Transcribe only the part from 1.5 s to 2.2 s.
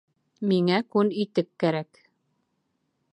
кәрәк